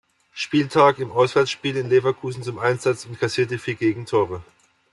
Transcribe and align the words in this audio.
Spieltag 0.33 0.97
im 0.97 1.11
Auswärtsspiel 1.11 1.77
in 1.77 1.87
Leverkusen 1.87 2.41
zum 2.41 2.57
Einsatz 2.57 3.05
und 3.05 3.19
kassierte 3.19 3.59
vier 3.59 3.75
Gegentore. 3.75 4.41